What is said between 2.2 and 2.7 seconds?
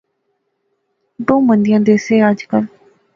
اج کل